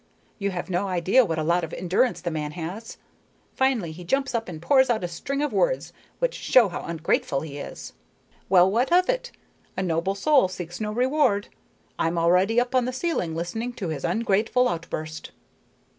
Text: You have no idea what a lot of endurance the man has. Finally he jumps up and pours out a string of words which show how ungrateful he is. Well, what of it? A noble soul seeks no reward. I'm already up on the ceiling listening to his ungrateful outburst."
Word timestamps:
You 0.39 0.49
have 0.49 0.67
no 0.67 0.87
idea 0.87 1.23
what 1.23 1.37
a 1.37 1.43
lot 1.43 1.63
of 1.63 1.73
endurance 1.75 2.21
the 2.21 2.31
man 2.31 2.53
has. 2.53 2.97
Finally 3.53 3.91
he 3.91 4.03
jumps 4.03 4.33
up 4.33 4.49
and 4.49 4.59
pours 4.59 4.89
out 4.89 5.03
a 5.03 5.07
string 5.07 5.43
of 5.43 5.53
words 5.53 5.93
which 6.17 6.33
show 6.33 6.69
how 6.69 6.81
ungrateful 6.81 7.41
he 7.41 7.59
is. 7.59 7.93
Well, 8.49 8.67
what 8.71 8.91
of 8.91 9.07
it? 9.09 9.31
A 9.77 9.83
noble 9.83 10.15
soul 10.15 10.47
seeks 10.47 10.81
no 10.81 10.91
reward. 10.91 11.49
I'm 11.99 12.17
already 12.17 12.59
up 12.59 12.73
on 12.73 12.85
the 12.85 12.91
ceiling 12.93 13.35
listening 13.35 13.73
to 13.73 13.89
his 13.89 14.03
ungrateful 14.03 14.67
outburst." 14.67 15.29